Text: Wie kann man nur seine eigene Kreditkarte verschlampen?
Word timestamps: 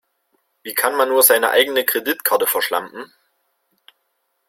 Wie 0.63 0.73
kann 0.73 0.97
man 0.97 1.09
nur 1.09 1.21
seine 1.21 1.51
eigene 1.51 1.85
Kreditkarte 1.85 2.47
verschlampen? 2.47 3.13